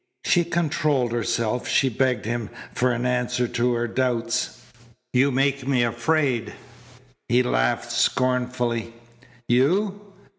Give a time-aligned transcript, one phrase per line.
[0.25, 1.67] She controlled herself.
[1.67, 4.59] She begged him for an answer to her doubts.
[5.13, 6.53] "You make me afraid."
[7.29, 8.93] He laughed scornfully.
[9.47, 10.11] "You!